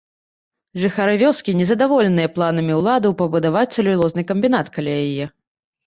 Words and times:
Жыхары 0.83 1.13
вёскі 1.23 1.55
незадаволеныя 1.59 2.33
планамі 2.39 2.73
ўладаў 2.83 3.17
пабудаваць 3.23 3.67
цэлюлозны 3.75 4.21
камбінат 4.35 4.67
каля 4.81 4.93
яе. 5.09 5.25